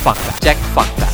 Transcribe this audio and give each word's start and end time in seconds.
fakta, 0.00 0.32
cek 0.40 0.56
fakta. 0.74 1.09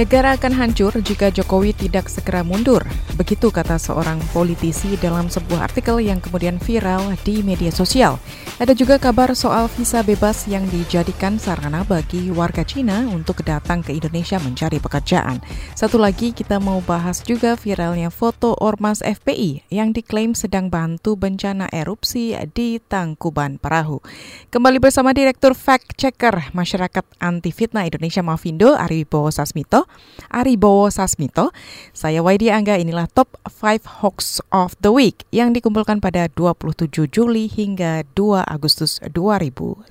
Negara 0.00 0.32
akan 0.32 0.56
hancur 0.56 0.96
jika 1.04 1.28
Jokowi 1.28 1.76
tidak 1.76 2.08
segera 2.08 2.40
mundur. 2.40 2.80
Begitu 3.20 3.52
kata 3.52 3.76
seorang 3.76 4.16
politisi 4.32 4.96
dalam 4.96 5.28
sebuah 5.28 5.68
artikel 5.68 6.00
yang 6.00 6.24
kemudian 6.24 6.56
viral 6.56 7.12
di 7.20 7.44
media 7.44 7.68
sosial. 7.68 8.16
Ada 8.56 8.72
juga 8.72 8.96
kabar 8.96 9.36
soal 9.36 9.68
visa 9.68 10.00
bebas 10.00 10.48
yang 10.48 10.64
dijadikan 10.72 11.36
sarana 11.36 11.84
bagi 11.84 12.32
warga 12.32 12.64
Cina 12.64 13.04
untuk 13.12 13.44
datang 13.44 13.84
ke 13.84 13.92
Indonesia 13.92 14.40
mencari 14.40 14.80
pekerjaan. 14.80 15.44
Satu 15.76 16.00
lagi 16.00 16.32
kita 16.32 16.56
mau 16.64 16.80
bahas 16.80 17.20
juga 17.20 17.52
viralnya 17.60 18.08
foto 18.08 18.56
Ormas 18.56 19.04
FPI 19.04 19.68
yang 19.68 19.92
diklaim 19.92 20.32
sedang 20.32 20.72
bantu 20.72 21.12
bencana 21.20 21.68
erupsi 21.76 22.32
di 22.56 22.80
Tangkuban 22.80 23.60
Perahu. 23.60 24.00
Kembali 24.48 24.80
bersama 24.80 25.12
Direktur 25.12 25.52
Fact 25.52 26.00
Checker 26.00 26.56
Masyarakat 26.56 27.04
Anti 27.20 27.52
Fitnah 27.52 27.84
Indonesia 27.84 28.24
Mafindo, 28.24 28.72
Ariwibowo 28.72 29.28
Sasmito. 29.28 29.89
Aribowo 30.30 30.92
Sasmito. 30.92 31.50
Saya 31.90 32.20
Waidi 32.20 32.52
Angga, 32.52 32.78
inilah 32.78 33.08
top 33.10 33.40
5 33.48 34.04
hoax 34.04 34.38
of 34.54 34.76
the 34.84 34.92
week 34.92 35.24
yang 35.34 35.56
dikumpulkan 35.56 35.98
pada 35.98 36.28
27 36.32 37.10
Juli 37.10 37.50
hingga 37.50 38.06
2 38.14 38.44
Agustus 38.44 39.02
2019. 39.02 39.88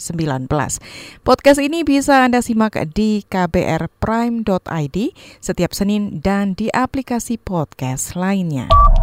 Podcast 1.26 1.60
ini 1.60 1.82
bisa 1.82 2.24
Anda 2.24 2.40
simak 2.46 2.78
di 2.96 3.26
kbrprime.id 3.28 4.98
setiap 5.44 5.72
Senin 5.76 6.24
dan 6.24 6.56
di 6.56 6.72
aplikasi 6.72 7.42
podcast 7.42 8.14
lainnya. 8.16 8.99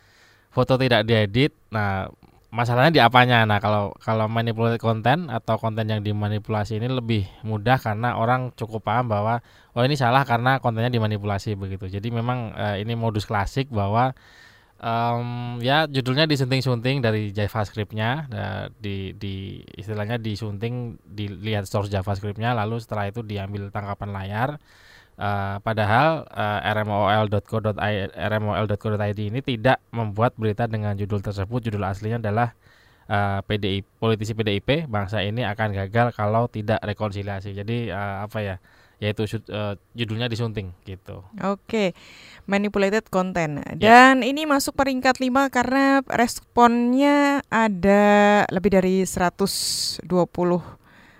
foto 0.53 0.75
tidak 0.77 1.07
diedit. 1.07 1.55
Nah, 1.73 2.11
masalahnya 2.53 2.91
di 2.91 3.01
apanya? 3.01 3.47
Nah, 3.47 3.57
kalau 3.63 3.95
kalau 4.03 4.27
manipulated 4.27 4.83
konten 4.83 5.31
atau 5.31 5.57
konten 5.57 5.87
yang 5.87 6.03
dimanipulasi 6.03 6.77
ini 6.77 6.91
lebih 6.91 7.25
mudah 7.47 7.79
karena 7.79 8.19
orang 8.19 8.51
cukup 8.53 8.85
paham 8.85 9.09
bahwa 9.09 9.39
oh 9.73 9.83
ini 9.83 9.95
salah 9.95 10.27
karena 10.27 10.59
kontennya 10.59 10.91
dimanipulasi 10.91 11.55
begitu. 11.55 11.87
Jadi 11.87 12.11
memang 12.11 12.53
uh, 12.53 12.75
ini 12.77 12.93
modus 12.93 13.25
klasik 13.25 13.71
bahwa 13.71 14.13
um, 14.81 15.57
ya 15.61 15.85
judulnya 15.85 16.25
disunting-sunting 16.25 16.99
dari 16.99 17.29
JavaScript-nya 17.31 18.09
uh, 18.33 18.65
di 18.81 19.13
di 19.15 19.61
istilahnya 19.77 20.17
disunting 20.17 20.97
dilihat 21.05 21.69
source 21.69 21.87
JavaScript-nya 21.93 22.57
lalu 22.57 22.81
setelah 22.81 23.07
itu 23.07 23.21
diambil 23.21 23.69
tangkapan 23.69 24.09
layar 24.11 24.49
Uh, 25.21 25.61
padahal 25.61 26.25
uh, 26.33 26.59
rmol.co.id 26.65 28.09
rmol.co.id 28.09 29.19
ini 29.21 29.45
tidak 29.45 29.77
membuat 29.93 30.33
berita 30.33 30.65
dengan 30.65 30.97
judul 30.97 31.21
tersebut. 31.21 31.69
Judul 31.69 31.85
aslinya 31.85 32.17
adalah 32.17 32.57
uh, 33.05 33.45
PDI 33.45 33.85
politisi 34.01 34.33
PDIP 34.33 34.89
bangsa 34.89 35.21
ini 35.21 35.45
akan 35.45 35.77
gagal 35.77 36.17
kalau 36.17 36.49
tidak 36.49 36.81
rekonsiliasi. 36.81 37.53
Jadi 37.53 37.93
uh, 37.93 38.25
apa 38.25 38.37
ya? 38.41 38.55
Yaitu 39.01 39.25
uh, 39.49 39.73
judulnya 39.97 40.29
disunting 40.29 40.77
gitu. 40.85 41.25
Oke. 41.41 41.97
Manipulated 42.45 43.09
content. 43.09 43.65
Ya. 43.65 43.73
Dan 43.81 44.21
ya. 44.21 44.29
ini 44.29 44.45
masuk 44.45 44.77
peringkat 44.77 45.17
5 45.17 45.49
karena 45.49 46.05
responnya 46.05 47.41
ada 47.49 48.45
lebih 48.53 48.77
dari 48.77 49.01
120 49.01 50.05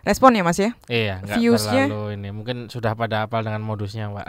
respon 0.01 0.33
ya 0.33 0.43
Mas 0.45 0.57
ya? 0.61 0.71
Iya, 0.89 1.15
viewsnya 1.25 1.89
terlalu 1.89 2.17
ini. 2.17 2.29
Mungkin 2.29 2.57
sudah 2.69 2.93
pada 2.93 3.25
apal 3.25 3.45
dengan 3.45 3.61
modusnya, 3.65 4.09
Pak. 4.09 4.27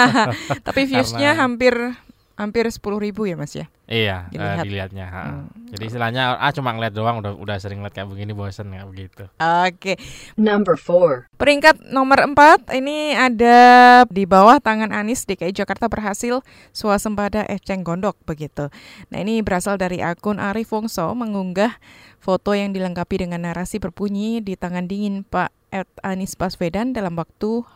Tapi 0.68 0.88
viewsnya 0.88 1.36
hampir 1.36 1.96
hampir 2.38 2.70
sepuluh 2.70 3.02
ribu 3.02 3.26
ya 3.26 3.34
mas 3.34 3.50
ya 3.50 3.66
iya 3.90 4.30
Dilihat. 4.30 4.54
Uh, 4.54 4.62
dilihatnya 4.62 5.06
hmm. 5.10 5.74
jadi 5.74 5.84
istilahnya 5.90 6.22
ah 6.38 6.54
cuma 6.54 6.70
ngeliat 6.70 6.94
doang 6.94 7.18
udah 7.18 7.34
udah 7.34 7.58
sering 7.58 7.82
ngeliat 7.82 7.98
kayak 7.98 8.06
begini 8.06 8.30
bosen 8.30 8.70
ya 8.70 8.86
begitu 8.86 9.26
oke 9.26 9.74
okay. 9.74 9.98
number 10.38 10.78
four 10.78 11.26
peringkat 11.34 11.82
nomor 11.90 12.22
empat 12.22 12.62
ini 12.70 13.18
ada 13.18 13.58
di 14.06 14.22
bawah 14.22 14.62
tangan 14.62 14.94
Anis 14.94 15.26
DKI 15.26 15.50
Jakarta 15.50 15.90
berhasil 15.90 16.46
swasembada 16.70 17.42
eceng 17.50 17.82
gondok 17.82 18.14
begitu 18.22 18.70
nah 19.10 19.18
ini 19.18 19.42
berasal 19.42 19.74
dari 19.74 19.98
akun 19.98 20.38
Arif 20.38 20.70
Wongso 20.70 21.10
mengunggah 21.18 21.74
foto 22.22 22.54
yang 22.54 22.70
dilengkapi 22.70 23.26
dengan 23.26 23.50
narasi 23.50 23.82
berbunyi 23.82 24.38
di 24.38 24.54
tangan 24.54 24.86
dingin 24.86 25.26
Pak 25.26 25.50
Ed 25.74 25.90
Anis 26.00 26.38
Baswedan 26.38 26.94
dalam 26.94 27.18
waktu 27.18 27.66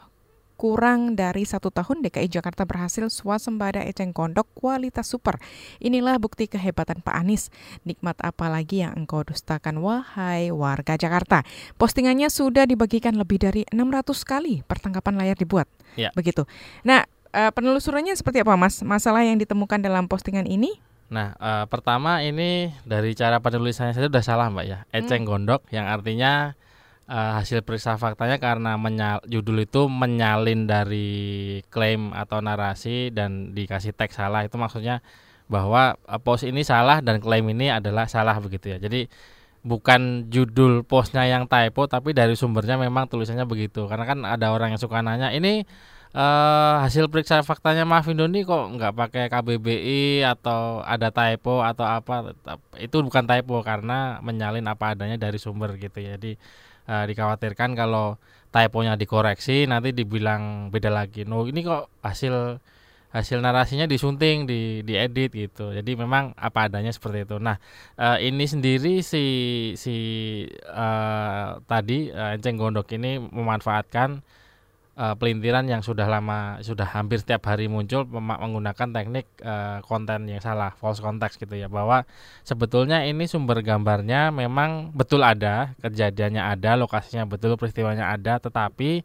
kurang 0.63 1.19
dari 1.19 1.43
satu 1.43 1.75
tahun 1.75 2.07
DKI 2.07 2.31
Jakarta 2.39 2.63
berhasil 2.63 3.11
swasembada 3.11 3.83
eceng 3.83 4.15
gondok 4.15 4.47
kualitas 4.55 5.11
super. 5.11 5.43
Inilah 5.83 6.23
bukti 6.23 6.47
kehebatan 6.47 7.03
Pak 7.03 7.19
Anies. 7.19 7.51
Nikmat 7.83 8.23
apa 8.23 8.47
lagi 8.47 8.87
yang 8.87 8.95
engkau 8.95 9.27
dustakan 9.27 9.83
wahai 9.83 10.55
warga 10.55 10.95
Jakarta. 10.95 11.43
Postingannya 11.83 12.31
sudah 12.31 12.71
dibagikan 12.71 13.19
lebih 13.19 13.43
dari 13.43 13.67
600 13.75 14.15
kali 14.23 14.63
pertangkapan 14.63 15.19
layar 15.19 15.35
dibuat. 15.35 15.67
Ya. 15.99 16.15
Begitu. 16.15 16.47
Nah, 16.87 17.11
uh, 17.35 17.51
penelusurannya 17.51 18.15
seperti 18.15 18.47
apa 18.47 18.55
Mas? 18.55 18.87
Masalah 18.87 19.27
yang 19.27 19.43
ditemukan 19.43 19.83
dalam 19.83 20.07
postingan 20.07 20.47
ini? 20.47 20.79
Nah, 21.11 21.35
uh, 21.43 21.67
pertama 21.67 22.23
ini 22.23 22.71
dari 22.87 23.19
cara 23.19 23.43
penulisannya 23.43 23.99
saja 23.99 24.07
sudah 24.07 24.23
salah 24.23 24.47
Mbak 24.47 24.65
ya. 24.71 24.79
Eceng 24.95 25.27
hmm. 25.27 25.29
gondok 25.29 25.67
yang 25.75 25.91
artinya 25.91 26.55
uh, 27.13 27.31
hasil 27.39 27.61
periksa 27.61 28.01
faktanya 28.01 28.41
karena 28.41 28.81
menyal, 28.81 29.21
judul 29.29 29.69
itu 29.69 29.87
menyalin 29.93 30.65
dari 30.65 31.61
klaim 31.69 32.17
atau 32.17 32.41
narasi 32.41 33.13
dan 33.13 33.53
dikasih 33.53 33.93
teks 33.93 34.17
salah 34.17 34.49
itu 34.49 34.57
maksudnya 34.57 35.05
bahwa 35.53 36.01
uh, 36.09 36.21
post 36.25 36.49
ini 36.49 36.65
salah 36.65 37.05
dan 37.05 37.21
klaim 37.21 37.45
ini 37.53 37.69
adalah 37.69 38.09
salah 38.09 38.41
begitu 38.41 38.73
ya. 38.73 38.81
Jadi 38.81 39.13
bukan 39.63 40.27
judul 40.33 40.83
postnya 40.83 41.23
yang 41.29 41.47
typo 41.47 41.87
tapi 41.87 42.11
dari 42.17 42.35
sumbernya 42.35 42.81
memang 42.81 43.07
tulisannya 43.13 43.45
begitu. 43.45 43.85
Karena 43.85 44.09
kan 44.09 44.25
ada 44.25 44.49
orang 44.49 44.73
yang 44.75 44.81
suka 44.81 45.05
nanya 45.05 45.29
ini 45.37 45.69
uh, 46.17 46.81
hasil 46.85 47.09
periksa 47.13 47.45
faktanya 47.45 47.85
Mafindo 47.85 48.25
ini 48.29 48.45
kok 48.49 48.73
nggak 48.79 48.93
pakai 48.97 49.25
KBBI 49.29 50.25
atau 50.25 50.81
ada 50.85 51.13
typo 51.13 51.61
atau 51.61 51.85
apa 51.85 52.33
itu 52.81 52.97
bukan 53.05 53.25
typo 53.29 53.61
karena 53.61 54.21
menyalin 54.25 54.65
apa 54.69 54.97
adanya 54.97 55.17
dari 55.21 55.37
sumber 55.41 55.77
gitu 55.77 56.01
ya 56.01 56.17
jadi 56.17 56.37
uh, 56.89 57.05
dikhawatirkan 57.07 57.75
kalau 57.79 58.17
typonya 58.53 58.95
dikoreksi 59.01 59.65
nanti 59.65 59.97
dibilang 59.97 60.69
beda 60.69 60.93
lagi. 60.93 61.25
No, 61.25 61.49
ini 61.49 61.65
kok 61.65 61.89
hasil 62.05 62.61
hasil 63.13 63.45
narasinya 63.45 63.85
disunting, 63.85 64.49
di 64.49 64.81
diedit 64.85 65.37
gitu. 65.37 65.73
Jadi 65.77 65.93
memang 65.97 66.33
apa 66.37 66.69
adanya 66.69 66.93
seperti 66.93 67.29
itu. 67.29 67.37
Nah, 67.37 67.61
uh, 68.01 68.17
ini 68.17 68.49
sendiri 68.49 69.05
si 69.05 69.25
si 69.77 69.97
uh, 70.69 71.61
tadi 71.69 72.09
uh, 72.09 72.33
Enceng 72.37 72.57
Gondok 72.57 72.89
ini 72.97 73.21
memanfaatkan 73.21 74.25
uh, 75.03 75.15
pelintiran 75.19 75.67
yang 75.67 75.83
sudah 75.83 76.07
lama 76.07 76.63
sudah 76.63 76.87
hampir 76.87 77.19
setiap 77.19 77.51
hari 77.51 77.67
muncul 77.67 78.07
menggunakan 78.07 78.95
teknik 78.95 79.27
uh, 79.43 79.83
konten 79.83 80.31
yang 80.31 80.39
salah, 80.39 80.71
false 80.79 81.03
context 81.03 81.43
gitu 81.43 81.59
ya. 81.59 81.67
Bahwa 81.67 82.07
sebetulnya 82.47 83.03
ini 83.03 83.27
sumber 83.27 83.67
gambarnya 83.67 84.31
memang 84.31 84.95
betul 84.95 85.27
ada, 85.27 85.75
kejadiannya 85.83 86.43
ada, 86.43 86.79
lokasinya 86.79 87.27
betul, 87.27 87.59
peristiwanya 87.59 88.15
ada, 88.15 88.39
tetapi 88.39 89.03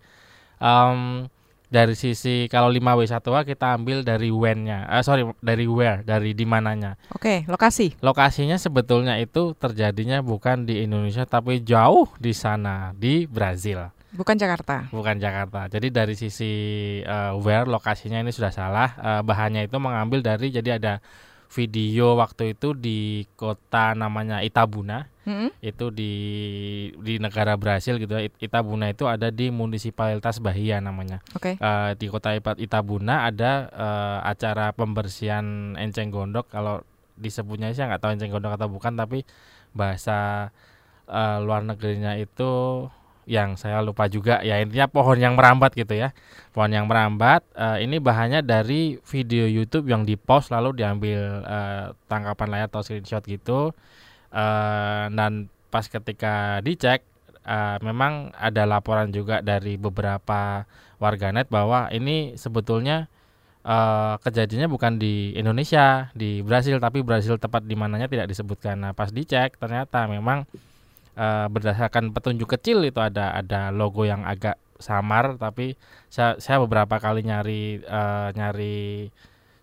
um, 0.62 1.26
dari 1.68 2.00
sisi 2.00 2.48
kalau 2.48 2.72
5W1A 2.72 3.44
kita 3.44 3.76
ambil 3.76 4.06
dari 4.06 4.32
when-nya. 4.32 4.88
Uh, 4.88 5.04
sorry, 5.04 5.26
dari 5.42 5.66
where, 5.66 6.06
dari 6.06 6.32
di 6.32 6.46
mananya. 6.46 6.96
Oke, 7.12 7.44
lokasi. 7.50 7.98
Lokasinya 8.00 8.56
sebetulnya 8.56 9.18
itu 9.20 9.58
terjadinya 9.58 10.22
bukan 10.24 10.64
di 10.64 10.86
Indonesia 10.86 11.28
tapi 11.28 11.60
jauh 11.66 12.08
di 12.22 12.32
sana, 12.32 12.96
di 12.96 13.28
Brazil. 13.28 13.97
Bukan 14.16 14.40
Jakarta. 14.40 14.88
Bukan 14.94 15.20
Jakarta. 15.20 15.68
Jadi 15.68 15.92
dari 15.92 16.16
sisi 16.16 16.52
uh, 17.04 17.36
where 17.40 17.68
lokasinya 17.68 18.24
ini 18.24 18.32
sudah 18.32 18.52
salah. 18.56 18.96
Uh, 19.00 19.22
bahannya 19.26 19.68
itu 19.68 19.78
mengambil 19.82 20.24
dari 20.24 20.54
jadi 20.54 20.80
ada 20.80 21.04
video 21.48 22.20
waktu 22.20 22.54
itu 22.56 22.76
di 22.76 23.24
kota 23.40 23.96
namanya 23.96 24.44
Itabuna 24.44 25.08
hmm. 25.24 25.64
itu 25.64 25.92
di 25.96 26.14
di 27.00 27.20
negara 27.24 27.56
Brasil 27.56 27.96
gitu 28.00 28.20
ya. 28.20 28.28
Itabuna 28.28 28.92
itu 28.92 29.08
ada 29.08 29.32
di 29.32 29.48
munisipalitas 29.48 30.44
Bahia 30.44 30.84
namanya 30.84 31.24
okay. 31.32 31.56
uh, 31.64 31.96
di 31.96 32.12
kota 32.12 32.36
Itabuna 32.36 33.32
ada 33.32 33.72
uh, 33.72 34.20
acara 34.28 34.76
pembersihan 34.76 35.76
enceng 35.80 36.12
gondok 36.12 36.52
kalau 36.52 36.84
disebutnya 37.16 37.72
sih 37.72 37.82
nggak 37.82 38.04
tahu 38.04 38.12
enceng 38.20 38.32
gondok 38.36 38.60
atau 38.60 38.68
bukan 38.68 39.00
tapi 39.00 39.24
bahasa 39.72 40.52
uh, 41.08 41.40
luar 41.40 41.64
negerinya 41.64 42.20
itu 42.20 42.86
yang 43.28 43.60
saya 43.60 43.84
lupa 43.84 44.08
juga 44.08 44.40
ya 44.40 44.64
intinya 44.64 44.88
pohon 44.88 45.20
yang 45.20 45.36
merambat 45.36 45.76
gitu 45.76 45.94
ya. 45.94 46.16
Pohon 46.56 46.72
yang 46.72 46.88
merambat 46.88 47.44
uh, 47.60 47.76
ini 47.78 48.00
bahannya 48.00 48.40
dari 48.42 48.96
video 49.04 49.46
YouTube 49.46 49.92
yang 49.92 50.08
dipost 50.08 50.50
lalu 50.50 50.80
diambil 50.80 51.44
uh, 51.44 51.92
tangkapan 52.08 52.48
layar 52.48 52.68
atau 52.72 52.82
screenshot 52.82 53.22
gitu. 53.28 53.76
Uh, 54.32 55.06
dan 55.12 55.52
pas 55.68 55.84
ketika 55.84 56.64
dicek 56.64 57.04
uh, 57.44 57.76
memang 57.84 58.32
ada 58.40 58.64
laporan 58.64 59.12
juga 59.12 59.44
dari 59.44 59.76
beberapa 59.76 60.64
warganet 60.98 61.52
bahwa 61.52 61.92
ini 61.92 62.40
sebetulnya 62.40 63.12
uh, 63.68 64.16
kejadiannya 64.24 64.72
bukan 64.72 64.96
di 64.96 65.36
Indonesia 65.36 66.10
di 66.16 66.40
Brasil 66.42 66.80
tapi 66.80 67.04
Brasil 67.04 67.36
tepat 67.36 67.68
di 67.68 67.76
mananya 67.76 68.08
tidak 68.08 68.32
disebutkan. 68.32 68.80
Nah 68.80 68.92
pas 68.96 69.12
dicek 69.12 69.60
ternyata 69.60 70.08
memang 70.08 70.48
uh, 71.18 71.50
berdasarkan 71.50 72.14
petunjuk 72.14 72.48
kecil 72.56 72.86
itu 72.86 73.02
ada 73.02 73.34
ada 73.34 73.74
logo 73.74 74.06
yang 74.06 74.24
agak 74.24 74.56
samar 74.78 75.42
tapi 75.42 75.74
saya, 76.08 76.38
saya 76.38 76.62
beberapa 76.62 77.02
kali 77.02 77.26
nyari 77.26 77.82
uh, 77.84 78.30
nyari 78.38 79.10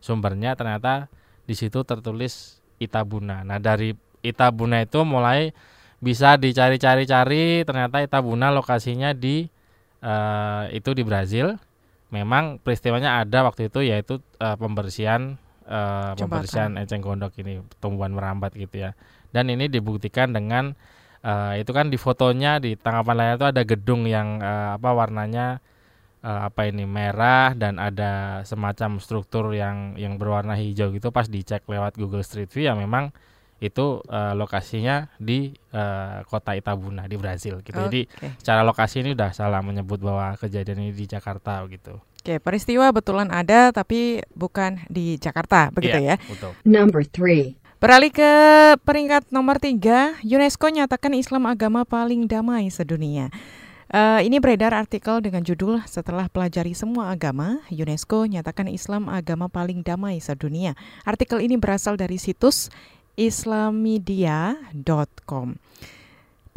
sumbernya 0.03 0.59
ternyata 0.59 1.09
di 1.47 1.55
situ 1.55 1.87
tertulis 1.87 2.61
Itabuna. 2.83 3.47
Nah 3.47 3.63
dari 3.63 3.95
Itabuna 4.21 4.83
itu 4.83 5.07
mulai 5.07 5.55
bisa 6.03 6.37
dicari-cari-cari 6.37 7.63
ternyata 7.65 8.03
Itabuna 8.03 8.51
lokasinya 8.51 9.15
di 9.15 9.47
uh, 10.05 10.69
itu 10.75 10.91
di 10.93 11.07
Brazil. 11.07 11.57
Memang 12.13 12.61
peristiwanya 12.61 13.25
ada 13.25 13.47
waktu 13.47 13.73
itu 13.73 13.81
yaitu 13.87 14.21
uh, 14.39 14.55
pembersihan 14.59 15.41
uh, 15.67 16.13
pembersihan 16.15 16.77
eceng 16.79 17.01
gondok 17.01 17.35
ini 17.41 17.65
tumbuhan 17.81 18.13
merambat 18.13 18.53
gitu 18.55 18.85
ya. 18.85 18.91
Dan 19.35 19.51
ini 19.51 19.67
dibuktikan 19.67 20.31
dengan 20.31 20.79
uh, 21.25 21.57
itu 21.57 21.73
kan 21.73 21.89
di 21.89 21.97
fotonya 21.97 22.61
di 22.61 22.77
tangkapan 22.77 23.17
layar 23.17 23.35
itu 23.41 23.49
ada 23.49 23.63
gedung 23.65 24.05
yang 24.05 24.45
uh, 24.45 24.77
apa 24.77 24.91
warnanya 24.93 25.65
uh, 26.21 26.47
apa 26.47 26.69
ini 26.69 26.85
merah 26.85 27.57
dan 27.57 27.81
ada 27.81 28.45
semacam 28.45 29.01
struktur 29.01 29.57
yang 29.57 29.97
yang 29.97 30.21
berwarna 30.21 30.55
hijau 30.55 30.93
gitu 30.93 31.09
pas 31.09 31.27
dicek 31.27 31.65
lewat 31.65 31.97
Google 31.97 32.23
Street 32.23 32.53
View 32.53 32.69
ya 32.69 32.77
memang 32.77 33.11
itu 33.63 34.05
uh, 34.13 34.37
lokasinya 34.37 35.09
di 35.17 35.57
uh, 35.73 36.21
kota 36.29 36.53
Itabuna 36.53 37.09
di 37.09 37.17
Brazil 37.17 37.65
gitu. 37.65 37.81
Okay. 37.81 37.87
Jadi 37.89 38.01
secara 38.37 38.61
lokasi 38.61 39.01
ini 39.01 39.17
udah 39.17 39.33
salah 39.33 39.65
menyebut 39.65 40.05
bahwa 40.05 40.37
kejadian 40.37 40.85
ini 40.85 40.93
di 40.93 41.09
Jakarta 41.09 41.65
gitu. 41.73 41.97
Oke, 42.25 42.41
peristiwa 42.41 42.89
betulan 42.93 43.29
ada 43.33 43.73
tapi 43.73 44.21
bukan 44.33 44.81
di 44.89 45.21
Jakarta, 45.21 45.69
begitu 45.73 46.01
yeah, 46.01 46.17
ya. 46.17 46.29
Betul. 46.29 46.53
Number 46.65 47.05
three. 47.05 47.57
Beralih 47.85 48.17
ke 48.17 48.33
peringkat 48.81 49.29
nomor 49.29 49.61
tiga, 49.61 50.17
UNESCO 50.25 50.73
nyatakan 50.73 51.13
Islam 51.13 51.45
agama 51.45 51.85
paling 51.85 52.25
damai 52.25 52.73
sedunia. 52.73 53.29
Uh, 53.93 54.25
ini 54.25 54.41
beredar 54.41 54.73
artikel 54.73 55.21
dengan 55.21 55.45
judul 55.45 55.85
Setelah 55.85 56.33
pelajari 56.33 56.73
semua 56.73 57.13
agama, 57.13 57.61
UNESCO 57.69 58.25
nyatakan 58.25 58.73
Islam 58.73 59.13
agama 59.13 59.53
paling 59.53 59.85
damai 59.85 60.17
sedunia. 60.17 60.73
Artikel 61.05 61.45
ini 61.45 61.61
berasal 61.61 62.01
dari 62.01 62.17
situs 62.17 62.73
islamidia.com. 63.21 65.61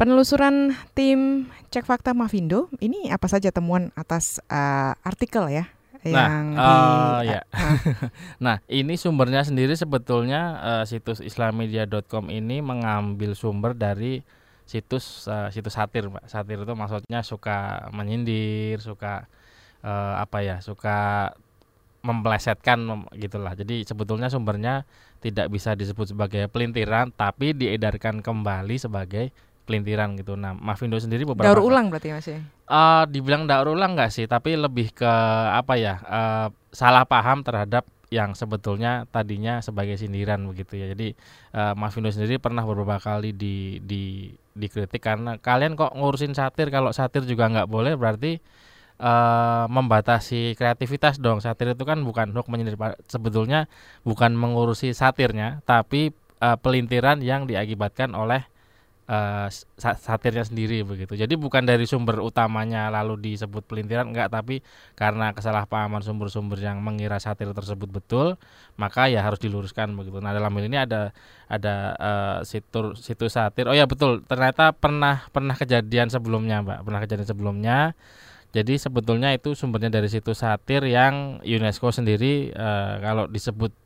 Penelusuran 0.00 0.80
tim 0.96 1.52
Cek 1.68 1.84
Fakta 1.84 2.16
Mavindo, 2.16 2.72
ini 2.80 3.12
apa 3.12 3.28
saja 3.28 3.52
temuan 3.52 3.92
atas 4.00 4.40
uh, 4.48 4.96
artikel 5.04 5.44
ya? 5.52 5.68
Nah, 6.06 6.28
yang 6.30 6.46
uh, 6.54 7.18
di, 7.22 7.34
ya. 7.34 7.40
Uh, 7.50 7.74
nah, 8.44 8.56
ini 8.70 8.94
sumbernya 8.94 9.42
sendiri 9.42 9.74
sebetulnya 9.74 10.62
uh, 10.62 10.84
situs 10.86 11.18
islamidia.com 11.18 12.30
ini 12.30 12.62
mengambil 12.62 13.34
sumber 13.34 13.74
dari 13.74 14.22
situs 14.68 15.26
uh, 15.26 15.50
situs 15.50 15.74
satir, 15.74 16.06
Pak. 16.06 16.30
Satir 16.30 16.62
itu 16.62 16.74
maksudnya 16.78 17.26
suka 17.26 17.88
menyindir, 17.90 18.78
suka 18.78 19.26
uh, 19.82 20.14
apa 20.22 20.44
ya, 20.46 20.56
suka 20.62 21.32
memplesetkan 22.06 22.78
mem, 22.78 23.00
gitulah. 23.18 23.58
Jadi 23.58 23.82
sebetulnya 23.82 24.30
sumbernya 24.30 24.86
tidak 25.18 25.50
bisa 25.50 25.74
disebut 25.74 26.14
sebagai 26.14 26.46
pelintiran, 26.46 27.10
tapi 27.10 27.50
diedarkan 27.56 28.22
kembali 28.22 28.78
sebagai 28.78 29.34
pelintiran 29.68 30.16
gitu. 30.16 30.32
Nah, 30.40 30.56
Mavindo 30.56 30.96
sendiri 30.96 31.28
beberapa 31.28 31.52
daur 31.52 31.60
ulang 31.60 31.92
berarti 31.92 32.16
masih. 32.16 32.40
Uh, 32.64 33.04
dibilang 33.12 33.44
daur 33.44 33.76
ulang 33.76 33.92
enggak 33.92 34.08
sih, 34.08 34.24
tapi 34.24 34.56
lebih 34.56 34.96
ke 34.96 35.12
apa 35.52 35.76
ya? 35.76 36.00
Uh, 36.08 36.48
salah 36.72 37.04
paham 37.04 37.44
terhadap 37.44 37.84
yang 38.08 38.32
sebetulnya 38.32 39.04
tadinya 39.12 39.60
sebagai 39.60 40.00
sindiran 40.00 40.40
begitu 40.48 40.80
ya. 40.80 40.88
Jadi 40.96 41.12
uh, 41.52 41.76
Mavindo 41.76 42.08
sendiri 42.08 42.40
pernah 42.40 42.64
beberapa 42.64 42.96
kali 42.96 43.36
di 43.36 43.84
di 43.84 44.32
dikritik 44.56 45.04
karena 45.04 45.36
kalian 45.36 45.76
kok 45.76 45.92
ngurusin 45.92 46.32
satir 46.32 46.72
kalau 46.72 46.90
satir 46.90 47.22
juga 47.28 47.46
nggak 47.46 47.68
boleh 47.68 47.94
berarti 47.94 48.40
uh, 48.98 49.68
membatasi 49.68 50.56
kreativitas 50.56 51.20
dong. 51.20 51.44
Satir 51.44 51.76
itu 51.76 51.84
kan 51.84 52.00
bukan 52.00 52.32
untuk 52.32 52.48
menyindir 52.48 52.80
sebetulnya 53.06 53.68
bukan 54.08 54.32
mengurusi 54.32 54.96
satirnya 54.96 55.60
tapi 55.68 56.16
uh, 56.40 56.56
pelintiran 56.58 57.20
yang 57.20 57.44
diakibatkan 57.44 58.16
oleh 58.16 58.48
uh, 59.08 59.48
satirnya 59.80 60.44
sendiri 60.44 60.84
begitu. 60.84 61.16
Jadi 61.16 61.34
bukan 61.34 61.64
dari 61.64 61.88
sumber 61.88 62.20
utamanya 62.20 62.92
lalu 62.92 63.32
disebut 63.32 63.64
pelintiran 63.64 64.12
enggak, 64.12 64.28
tapi 64.28 64.60
karena 64.94 65.32
kesalahpahaman 65.32 66.04
sumber-sumber 66.04 66.60
yang 66.60 66.84
mengira 66.84 67.16
satir 67.16 67.48
tersebut 67.50 67.88
betul, 67.88 68.36
maka 68.76 69.08
ya 69.08 69.24
harus 69.24 69.40
diluruskan 69.40 69.96
begitu. 69.96 70.20
Nah, 70.20 70.36
dalam 70.36 70.52
hal 70.52 70.64
ini 70.68 70.78
ada 70.78 71.16
ada 71.48 71.74
uh, 71.96 72.38
situs 72.44 73.00
situs 73.00 73.34
satir. 73.34 73.64
Oh 73.66 73.74
ya 73.74 73.88
betul, 73.88 74.20
ternyata 74.28 74.76
pernah 74.76 75.24
pernah 75.32 75.56
kejadian 75.56 76.12
sebelumnya, 76.12 76.60
Mbak. 76.60 76.78
Pernah 76.84 77.00
kejadian 77.02 77.28
sebelumnya. 77.28 77.78
Jadi 78.48 78.80
sebetulnya 78.80 79.36
itu 79.36 79.52
sumbernya 79.52 79.92
dari 79.92 80.08
situs 80.08 80.40
satir 80.40 80.80
yang 80.88 81.44
UNESCO 81.44 81.92
sendiri 81.92 82.48
uh, 82.56 82.96
kalau 82.96 83.28
disebut 83.28 83.76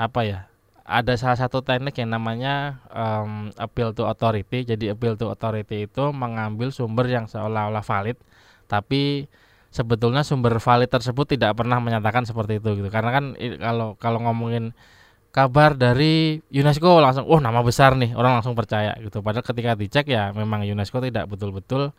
apa 0.00 0.20
ya 0.24 0.49
ada 0.90 1.14
salah 1.14 1.38
satu 1.38 1.62
teknik 1.62 1.94
yang 2.02 2.10
namanya 2.10 2.82
um, 2.90 3.54
appeal 3.54 3.94
to 3.94 4.02
authority. 4.02 4.66
Jadi 4.66 4.90
appeal 4.90 5.14
to 5.14 5.30
authority 5.30 5.86
itu 5.86 6.04
mengambil 6.10 6.74
sumber 6.74 7.06
yang 7.06 7.30
seolah-olah 7.30 7.86
valid, 7.86 8.18
tapi 8.66 9.30
sebetulnya 9.70 10.26
sumber 10.26 10.58
valid 10.58 10.90
tersebut 10.90 11.38
tidak 11.38 11.54
pernah 11.54 11.78
menyatakan 11.78 12.26
seperti 12.26 12.58
itu 12.58 12.82
gitu. 12.82 12.90
Karena 12.90 13.14
kan 13.14 13.24
kalau 13.38 13.94
kalau 14.02 14.18
ngomongin 14.26 14.74
kabar 15.30 15.78
dari 15.78 16.42
UNESCO 16.50 16.98
langsung, 16.98 17.22
oh 17.30 17.38
nama 17.38 17.62
besar 17.62 17.94
nih, 17.94 18.18
orang 18.18 18.42
langsung 18.42 18.58
percaya 18.58 18.90
gitu. 18.98 19.22
Padahal 19.22 19.46
ketika 19.46 19.78
dicek 19.78 20.10
ya 20.10 20.34
memang 20.34 20.66
UNESCO 20.66 20.98
tidak 21.06 21.30
betul-betul 21.30 21.94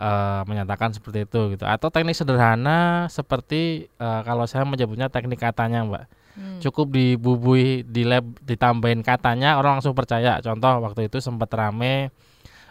uh, 0.00 0.40
menyatakan 0.48 0.96
seperti 0.96 1.28
itu 1.28 1.52
gitu. 1.52 1.68
Atau 1.68 1.92
teknik 1.92 2.16
sederhana 2.16 3.12
seperti 3.12 3.92
uh, 4.00 4.24
kalau 4.24 4.48
saya 4.48 4.64
menyebutnya 4.64 5.12
teknik 5.12 5.36
katanya, 5.44 5.84
Mbak 5.84 6.21
hmm. 6.36 6.60
cukup 6.60 6.92
dibubui 6.92 7.84
di 7.86 8.02
lab 8.06 8.24
ditambahin 8.44 9.04
katanya 9.04 9.58
orang 9.58 9.78
langsung 9.80 9.96
percaya 9.96 10.38
contoh 10.40 10.82
waktu 10.82 11.08
itu 11.08 11.18
sempat 11.18 11.52
rame 11.52 12.12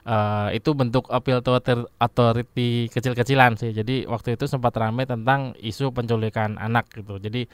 uh, 0.05 0.49
itu 0.53 0.73
bentuk 0.73 1.09
appeal 1.09 1.41
to 1.45 1.57
authority 2.01 2.89
kecil-kecilan 2.89 3.57
sih 3.57 3.71
jadi 3.73 4.05
waktu 4.09 4.37
itu 4.39 4.45
sempat 4.49 4.73
rame 4.77 5.05
tentang 5.05 5.53
isu 5.59 5.93
penculikan 5.93 6.57
anak 6.57 6.89
gitu 6.93 7.17
jadi 7.21 7.45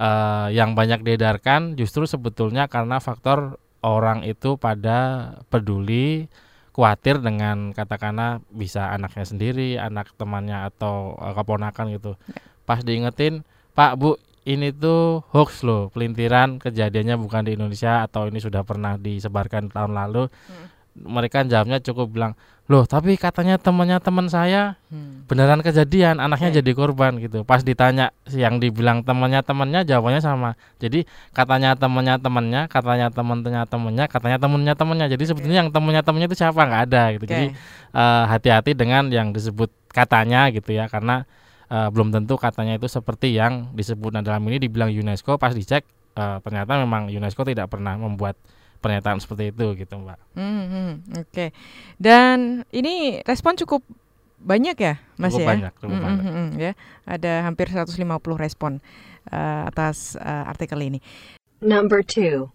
uh, 0.00 0.48
yang 0.52 0.72
banyak 0.72 1.04
diedarkan 1.04 1.76
justru 1.76 2.04
sebetulnya 2.08 2.68
karena 2.68 3.00
faktor 3.00 3.60
orang 3.80 4.24
itu 4.28 4.60
pada 4.60 5.32
peduli 5.48 6.28
khawatir 6.70 7.18
dengan 7.20 7.74
katakanlah 7.74 8.40
bisa 8.48 8.94
anaknya 8.94 9.26
sendiri, 9.26 9.76
anak 9.76 10.14
temannya 10.14 10.70
atau 10.70 11.18
uh, 11.18 11.34
keponakan 11.34 11.92
gitu. 11.92 12.14
Ya. 12.30 12.40
Pas 12.64 12.80
diingetin, 12.80 13.42
Pak 13.74 13.98
Bu 13.98 14.16
ini 14.50 14.74
tuh 14.74 15.22
hoax 15.30 15.62
loh, 15.62 15.88
pelintiran 15.94 16.58
kejadiannya 16.58 17.14
bukan 17.14 17.46
di 17.46 17.54
Indonesia 17.54 18.02
atau 18.02 18.26
ini 18.26 18.42
sudah 18.42 18.66
pernah 18.66 18.98
disebarkan 18.98 19.70
tahun 19.70 19.94
lalu. 19.94 20.26
Hmm. 20.26 20.66
Mereka 20.90 21.46
jawabnya 21.46 21.78
cukup 21.78 22.10
bilang, 22.10 22.32
loh 22.70 22.86
tapi 22.86 23.18
katanya 23.18 23.58
temannya 23.58 23.98
teman 23.98 24.30
saya 24.30 24.78
Hmm. 24.90 25.26
beneran 25.26 25.58
kejadian 25.62 26.18
anaknya 26.22 26.50
Oke. 26.50 26.56
jadi 26.62 26.70
korban 26.74 27.18
gitu 27.22 27.46
pas 27.46 27.62
ditanya 27.62 28.10
yang 28.30 28.58
dibilang 28.58 29.06
temannya 29.06 29.42
temannya 29.42 29.86
jawabannya 29.86 30.18
sama 30.22 30.58
jadi 30.82 31.06
katanya 31.30 31.78
temannya 31.78 32.18
temannya 32.18 32.66
katanya 32.66 33.06
temennya 33.10 33.62
temennya 33.70 34.04
katanya 34.10 34.38
temennya 34.42 34.74
temennya 34.74 35.06
jadi 35.10 35.24
sebetulnya 35.30 35.62
yang 35.62 35.70
temennya 35.70 36.02
temennya 36.02 36.26
itu 36.30 36.38
siapa 36.42 36.58
nggak 36.62 36.82
ada 36.90 37.02
gitu 37.14 37.24
Oke. 37.26 37.30
jadi 37.30 37.46
eh, 37.94 38.24
hati-hati 38.30 38.74
dengan 38.74 39.10
yang 39.14 39.30
disebut 39.30 39.70
katanya 39.94 40.50
gitu 40.54 40.70
ya 40.74 40.86
karena 40.90 41.22
eh, 41.70 41.88
belum 41.88 42.10
tentu 42.10 42.34
katanya 42.34 42.76
itu 42.76 42.86
seperti 42.86 43.32
yang 43.32 43.70
disebut 43.72 44.10
nah 44.10 44.20
dalam 44.20 44.42
ini 44.46 44.58
dibilang 44.58 44.90
UNESCO 44.90 45.38
pas 45.38 45.54
dicek 45.54 45.86
eh, 46.14 46.36
ternyata 46.42 46.76
memang 46.76 47.08
UNESCO 47.08 47.46
tidak 47.46 47.70
pernah 47.70 47.94
membuat 47.96 48.34
pernyataan 48.80 49.20
seperti 49.20 49.52
itu 49.52 49.76
gitu 49.76 49.94
mbak 49.96 50.18
Hmm, 50.34 50.64
hmm, 50.66 50.92
Oke. 51.20 51.52
Dan 52.00 52.64
ini 52.72 53.20
respon 53.22 53.52
cukup 53.54 53.84
banyak 54.40 54.72
ya, 54.72 54.96
Mas 55.20 55.36
Cukup 55.36 55.44
ya? 55.44 55.48
banyak, 55.52 55.72
cukup 55.76 55.96
Hmm, 56.00 56.00
banyak. 56.00 56.24
hmm, 56.24 56.48
ya. 56.56 56.72
Ada 57.04 57.44
hampir 57.44 57.68
150 57.68 58.00
respon 58.40 58.80
eh, 59.28 59.62
atas 59.68 60.16
eh, 60.16 60.44
artikel 60.48 60.80
ini. 60.80 60.96
Number 61.60 62.00
2. 62.00 62.48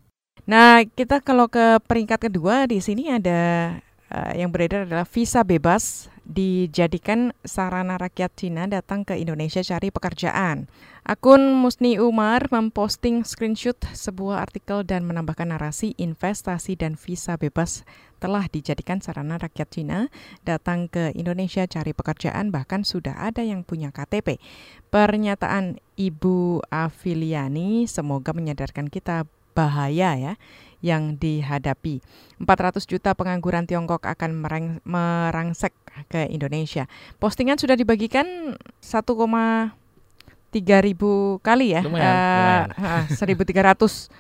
Nah, 0.50 0.82
kita 0.82 1.22
kalau 1.22 1.46
ke 1.46 1.78
peringkat 1.86 2.26
kedua 2.26 2.66
di 2.66 2.82
sini 2.82 3.14
ada 3.14 3.78
eh, 4.12 4.42
yang 4.42 4.54
beredar 4.54 4.86
adalah 4.86 5.08
visa 5.08 5.42
bebas 5.42 6.12
dijadikan 6.26 7.38
sarana 7.46 8.02
rakyat 8.02 8.34
Cina 8.34 8.66
datang 8.66 9.06
ke 9.06 9.14
Indonesia 9.14 9.62
cari 9.62 9.94
pekerjaan. 9.94 10.66
Akun 11.06 11.54
Musni 11.54 12.02
Umar 12.02 12.50
memposting 12.50 13.22
screenshot 13.22 13.78
sebuah 13.94 14.42
artikel 14.42 14.82
dan 14.82 15.06
menambahkan 15.06 15.54
narasi 15.54 15.94
investasi 16.02 16.74
dan 16.74 16.98
visa 16.98 17.38
bebas 17.38 17.86
telah 18.18 18.50
dijadikan 18.50 19.06
sarana 19.06 19.38
rakyat 19.38 19.70
Cina 19.70 20.10
datang 20.42 20.90
ke 20.90 21.14
Indonesia 21.14 21.70
cari 21.70 21.94
pekerjaan 21.94 22.50
bahkan 22.50 22.82
sudah 22.82 23.22
ada 23.22 23.46
yang 23.46 23.62
punya 23.62 23.94
KTP. 23.94 24.42
Pernyataan 24.90 25.78
Ibu 25.94 26.66
Afiliani 26.74 27.86
semoga 27.86 28.34
menyadarkan 28.34 28.90
kita 28.90 29.30
bahaya 29.56 30.14
ya 30.14 30.34
yang 30.84 31.18
dihadapi. 31.18 32.04
400 32.38 32.86
juta 32.86 33.16
pengangguran 33.16 33.66
Tiongkok 33.66 34.06
akan 34.06 34.32
mereng- 34.38 34.84
merangsek 34.84 35.74
ke 36.06 36.28
Indonesia. 36.28 36.86
Postingan 37.18 37.58
sudah 37.58 37.74
dibagikan 37.74 38.54
1,3 38.84 39.72
ribu 40.84 41.40
kali 41.42 41.74
ya. 41.74 41.82
Lumayan, 41.82 42.70
Eh, 42.70 43.08
eh, 43.10 43.16
1.300 43.16 44.12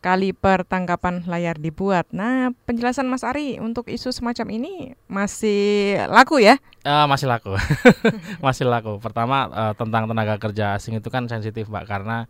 kali 0.00 0.32
pertangkapan 0.32 1.28
layar 1.28 1.60
dibuat. 1.60 2.08
Nah, 2.10 2.56
penjelasan 2.64 3.04
Mas 3.04 3.20
Ari 3.20 3.60
untuk 3.60 3.84
isu 3.86 4.08
semacam 4.10 4.48
ini 4.48 4.96
masih 5.06 6.00
laku 6.08 6.40
ya? 6.40 6.56
Eh, 6.80 7.06
masih 7.06 7.28
laku, 7.28 7.52
masih 8.44 8.64
laku. 8.64 8.96
Pertama 8.96 9.46
eh, 9.46 9.72
tentang 9.76 10.08
tenaga 10.08 10.40
kerja 10.40 10.72
asing 10.74 10.96
itu 10.96 11.12
kan 11.12 11.28
sensitif, 11.28 11.68
Mbak, 11.68 11.84
karena 11.84 12.24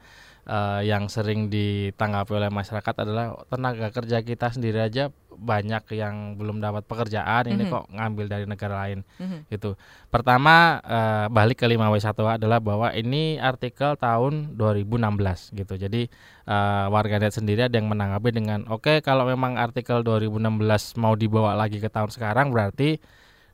eh, 0.46 0.80
yang 0.86 1.08
sering 1.08 1.48
ditanggapi 1.48 2.32
oleh 2.32 2.48
masyarakat 2.48 2.94
adalah 3.02 3.36
tenaga 3.48 3.90
kerja 3.90 4.20
kita 4.20 4.52
sendiri 4.52 4.80
aja 4.80 5.08
banyak 5.40 5.96
yang 5.96 6.36
belum 6.36 6.60
dapat 6.60 6.84
pekerjaan, 6.84 7.48
ini 7.48 7.64
Mhm. 7.64 7.72
kok 7.72 7.84
ngambil 7.88 8.26
dari 8.28 8.44
negara 8.44 8.84
lain, 8.84 9.00
Mhm. 9.16 9.48
gitu. 9.48 9.72
Pertama 10.12 10.84
eh, 10.84 11.26
balik 11.32 11.60
ke 11.60 11.66
5W1 11.66 12.36
adalah 12.36 12.60
bahwa 12.60 12.92
ini 12.92 13.40
artikel 13.40 13.96
tahun 13.96 14.52
2016, 14.54 15.48
gitu. 15.50 15.76
Jadi 15.76 16.12
eh, 16.44 16.86
warganet 16.90 17.30
sendiri 17.30 17.70
ada 17.70 17.78
yang 17.78 17.86
menanggapi 17.88 18.34
dengan, 18.34 18.66
oke 18.68 19.00
kalau 19.00 19.22
memang 19.24 19.54
artikel 19.56 20.02
2016 20.02 20.92
mau 20.98 21.14
dibawa 21.14 21.54
lagi 21.54 21.78
ke 21.78 21.86
tahun 21.86 22.10
sekarang 22.10 22.50
berarti 22.50 22.98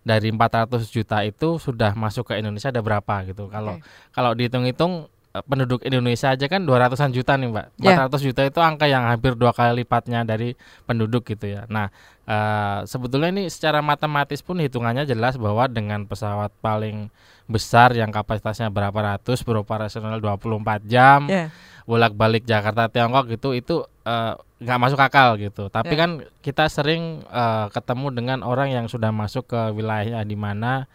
dari 0.00 0.30
400 0.30 0.88
juta 0.88 1.20
itu 1.22 1.58
sudah 1.58 1.92
masuk 1.92 2.30
ke 2.30 2.38
Indonesia 2.38 2.70
ada 2.70 2.78
berapa 2.80 3.26
gitu. 3.26 3.50
Kalau 3.50 3.76
Oke. 3.76 3.86
kalau 4.10 4.32
dihitung-hitung 4.32 5.10
penduduk 5.44 5.84
Indonesia 5.84 6.32
aja 6.32 6.46
kan 6.46 6.64
200-an 6.64 7.12
juta 7.12 7.36
nih, 7.36 7.48
Mbak. 7.52 7.66
Ya. 7.82 8.08
400 8.08 8.22
juta 8.24 8.40
itu 8.46 8.58
angka 8.62 8.86
yang 8.88 9.04
hampir 9.04 9.36
dua 9.36 9.52
kali 9.52 9.84
lipatnya 9.84 10.24
dari 10.24 10.56
penduduk 10.88 11.26
gitu 11.26 11.50
ya. 11.50 11.68
Nah, 11.68 11.92
eh, 12.24 12.78
sebetulnya 12.88 13.28
ini 13.28 13.50
secara 13.52 13.82
matematis 13.82 14.40
pun 14.40 14.56
hitungannya 14.56 15.04
jelas 15.04 15.36
bahwa 15.36 15.66
dengan 15.66 16.06
pesawat 16.06 16.54
paling 16.60 17.10
besar 17.46 17.94
yang 17.94 18.10
kapasitasnya 18.10 18.70
berapa 18.70 18.96
ratus 18.96 19.46
beroperasional 19.46 20.18
24 20.18 20.82
jam 20.90 21.30
Ya. 21.30 21.54
bolak-balik 21.86 22.42
Jakarta 22.42 22.90
Tiongkok 22.90 23.30
gitu 23.30 23.54
itu 23.54 23.86
eh, 24.02 24.34
nggak 24.58 24.78
masuk 24.82 24.98
akal 24.98 25.38
gitu. 25.38 25.70
Tapi 25.70 25.94
Ya. 25.94 26.00
kan 26.00 26.10
kita 26.42 26.66
sering 26.66 27.22
eh, 27.22 27.66
ketemu 27.70 28.10
dengan 28.10 28.38
orang 28.42 28.70
yang 28.74 28.86
sudah 28.90 29.14
masuk 29.14 29.46
ke 29.50 29.60
wilayah 29.74 30.22
di 30.26 30.34
mana 30.34 30.90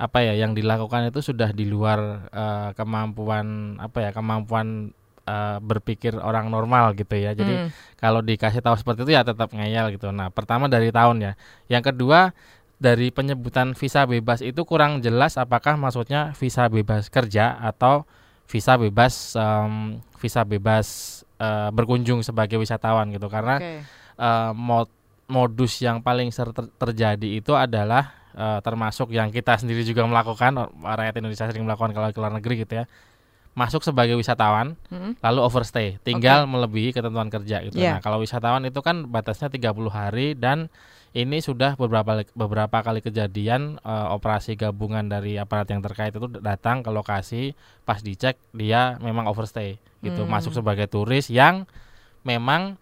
apa 0.00 0.24
ya 0.24 0.32
yang 0.32 0.56
dilakukan 0.56 1.12
itu 1.12 1.20
sudah 1.20 1.52
di 1.52 1.68
luar 1.68 2.00
eh, 2.32 2.68
kemampuan 2.72 3.76
apa 3.76 4.08
ya 4.08 4.10
kemampuan 4.16 4.96
eh, 5.28 5.58
berpikir 5.60 6.16
orang 6.16 6.48
normal 6.48 6.96
gitu 6.96 7.12
ya. 7.14 7.36
Jadi 7.36 7.52
Hmm. 7.52 7.68
kalau 8.00 8.24
dikasih 8.24 8.64
tahu 8.64 8.80
seperti 8.80 9.04
itu 9.04 9.12
ya 9.12 9.22
tetap 9.22 9.52
ngeyel 9.52 9.92
gitu. 9.94 10.08
Nah, 10.08 10.32
pertama 10.32 10.66
dari 10.66 10.88
tahun 10.88 11.20
ya. 11.20 11.32
Yang 11.68 11.92
kedua 11.92 12.32
dari 12.80 13.12
penyebutan 13.12 13.76
visa 13.76 14.08
bebas 14.08 14.40
itu 14.40 14.64
kurang 14.64 15.04
jelas 15.04 15.36
apakah 15.36 15.76
maksudnya 15.76 16.32
visa 16.32 16.64
bebas 16.66 17.12
kerja 17.12 17.60
atau 17.60 18.08
visa 18.48 18.80
bebas 18.80 19.36
em, 19.36 20.00
visa 20.16 20.48
bebas 20.48 20.86
eh, 21.36 21.68
berkunjung 21.70 22.24
sebagai 22.24 22.56
wisatawan 22.56 23.12
gitu. 23.12 23.28
Karena 23.28 23.60
Oke. 23.60 23.84
eh, 24.16 24.52
mod- 24.56 24.96
modus 25.28 25.78
yang 25.78 26.00
paling 26.00 26.32
ser- 26.32 26.50
ter- 26.50 26.72
terjadi 26.74 27.28
itu 27.38 27.52
adalah 27.52 28.16
eh, 28.32 28.58
termasuk 28.60 29.10
yang 29.10 29.30
kita 29.30 29.56
sendiri 29.56 29.82
juga 29.82 30.04
melakukan 30.04 30.56
rakyat 30.80 31.14
Indonesia 31.18 31.46
sering 31.46 31.64
melakukan 31.64 31.90
kalau 31.90 32.10
ke 32.10 32.18
luar 32.18 32.34
negeri 32.34 32.62
gitu 32.62 32.82
ya. 32.82 32.86
Masuk 33.50 33.82
sebagai 33.82 34.14
wisatawan 34.14 34.78
Hmm. 34.94 35.18
lalu 35.18 35.40
overstay, 35.42 35.98
tinggal 36.00 36.46
melebihi 36.46 36.94
ketentuan 36.94 37.26
kerja 37.26 37.66
gitu. 37.66 37.82
Iya. 37.82 37.98
Nah, 37.98 38.00
kalau 38.00 38.22
wisatawan 38.22 38.62
itu 38.62 38.78
kan 38.78 39.10
batasnya 39.10 39.50
30 39.50 39.90
hari 39.90 40.38
dan 40.38 40.70
ini 41.10 41.42
sudah 41.42 41.74
beberapa 41.74 42.22
beberapa 42.38 42.78
kali 42.78 43.02
kejadian 43.02 43.82
eh, 43.82 44.06
operasi 44.14 44.54
gabungan 44.54 45.10
dari 45.10 45.34
aparat 45.34 45.66
yang 45.66 45.82
terkait 45.82 46.14
itu 46.14 46.30
datang 46.38 46.86
ke 46.86 46.94
lokasi 46.94 47.58
pas 47.82 47.98
dicek 47.98 48.38
dia 48.54 48.94
memang 49.02 49.26
overstay 49.26 49.82
gitu, 50.00 50.22
Hmm. 50.22 50.30
masuk 50.30 50.54
sebagai 50.54 50.86
turis 50.86 51.26
yang 51.26 51.66
memang 52.22 52.78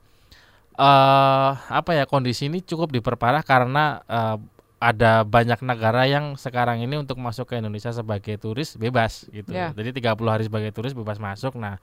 eh 0.78 1.50
apa 1.58 1.90
ya 1.90 2.04
kondisi 2.06 2.46
ini 2.46 2.62
cukup 2.62 2.92
diperparah 2.92 3.42
karena 3.42 4.04
eh, 4.06 4.36
ada 4.78 5.26
banyak 5.26 5.58
negara 5.66 6.06
yang 6.06 6.38
sekarang 6.38 6.78
ini 6.78 6.94
untuk 6.94 7.18
masuk 7.18 7.50
ke 7.50 7.58
Indonesia 7.58 7.90
sebagai 7.90 8.38
turis 8.38 8.78
bebas 8.78 9.26
gitu. 9.34 9.50
Ya. 9.50 9.74
Jadi 9.74 9.98
30 9.98 10.30
hari 10.30 10.46
sebagai 10.46 10.70
turis 10.70 10.94
bebas 10.94 11.18
masuk. 11.18 11.58
Nah, 11.58 11.82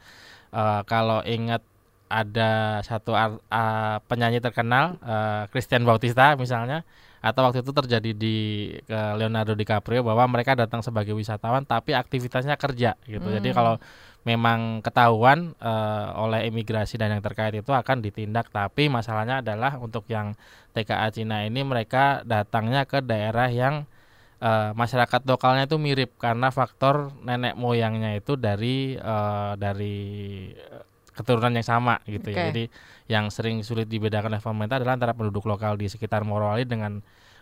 eh, 0.56 0.82
kalau 0.88 1.20
ingat 1.28 1.60
ada 2.08 2.80
satu 2.86 3.12
ar- 3.18 3.42
ah, 3.52 4.00
penyanyi 4.08 4.40
terkenal 4.40 4.96
eh, 5.04 5.44
Christian 5.52 5.84
Bautista 5.84 6.38
misalnya 6.40 6.88
atau 7.26 7.42
waktu 7.50 7.66
itu 7.66 7.74
terjadi 7.74 8.12
di 8.14 8.36
ke 8.86 9.00
Leonardo 9.18 9.58
DiCaprio 9.58 10.06
bahwa 10.06 10.30
mereka 10.30 10.54
datang 10.54 10.86
sebagai 10.86 11.18
wisatawan 11.18 11.66
tapi 11.66 11.98
aktivitasnya 11.98 12.54
kerja 12.54 12.94
gitu. 13.10 13.26
Jadi 13.34 13.50
Hmm. 13.50 13.58
kalau 13.58 13.74
memang 14.30 14.86
ketahuan 14.86 15.58
eh, 15.58 16.08
oleh 16.22 16.46
imigrasi 16.50 17.02
dan 17.02 17.18
yang 17.18 17.24
terkait 17.26 17.54
itu 17.58 17.72
akan 17.74 18.02
ditindak 18.06 18.50
tapi 18.54 18.90
masalahnya 18.94 19.42
adalah 19.42 19.78
untuk 19.82 20.06
yang 20.10 20.38
TKA 20.78 21.10
Cina 21.14 21.46
ini 21.50 21.62
mereka 21.66 22.22
datangnya 22.26 22.86
ke 22.86 23.02
daerah 23.02 23.50
yang 23.50 23.90
eh, 24.42 24.70
masyarakat 24.78 25.22
lokalnya 25.26 25.66
itu 25.70 25.78
mirip 25.82 26.14
karena 26.22 26.50
faktor 26.54 27.10
nenek 27.26 27.58
moyangnya 27.58 28.18
itu 28.18 28.38
dari 28.38 28.98
eh, 28.98 29.52
dari 29.58 29.98
keturunan 31.16 31.56
yang 31.56 31.66
sama 31.66 32.04
gitu 32.06 32.30
Oke. 32.30 32.36
ya. 32.36 32.52
Jadi 32.52 32.64
yang 33.08 33.32
sering 33.32 33.64
sulit 33.64 33.88
dibedakan 33.88 34.36
oleh 34.36 34.44
pemerintah 34.44 34.78
adalah 34.84 35.00
antara 35.00 35.14
penduduk 35.16 35.48
lokal 35.48 35.80
di 35.80 35.88
sekitar 35.88 36.28
Morowali 36.28 36.68
dengan 36.68 37.00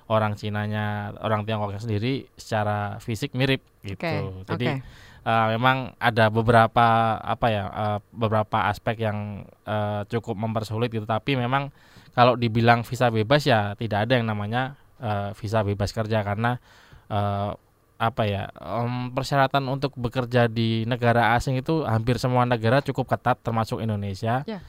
orang 0.08 0.38
Cinanya, 0.38 1.16
orang 1.24 1.48
Tiongkoknya 1.48 1.82
sendiri 1.82 2.28
secara 2.38 3.02
fisik 3.02 3.34
mirip 3.34 3.66
gitu. 3.82 4.46
Oke. 4.46 4.48
Jadi 4.54 4.68
Oke. 4.78 4.84
eh, 5.26 5.48
memang 5.58 5.98
ada 5.98 6.30
beberapa 6.30 7.18
apa 7.18 7.48
ya 7.50 7.64
eh, 7.68 8.00
beberapa 8.14 8.70
aspek 8.70 9.04
yang 9.10 9.48
eh, 9.66 10.02
cukup 10.08 10.38
mempersulit 10.38 10.94
gitu 10.94 11.08
tapi 11.10 11.34
memang 11.34 11.74
kalau 12.14 12.38
dibilang 12.38 12.86
visa 12.86 13.10
bebas 13.10 13.42
ya 13.48 13.74
tidak 13.74 14.06
ada 14.06 14.14
yang 14.22 14.28
namanya 14.30 14.78
eh, 15.02 15.32
visa 15.34 15.66
bebas 15.66 15.90
kerja 15.96 16.22
karena 16.22 16.62
eh, 17.10 17.52
apa 17.96 18.24
ya 18.24 18.44
em, 18.56 19.10
persyaratan 19.10 19.64
untuk 19.68 19.94
bekerja 19.96 20.46
di 20.46 20.84
negara 20.84 21.34
asing 21.34 21.56
itu 21.56 21.84
hampir 21.84 22.18
semua 22.18 22.44
negara 22.44 22.80
cukup 22.80 23.06
ketat 23.10 23.40
termasuk 23.40 23.80
Indonesia 23.80 24.44
Ya. 24.44 24.60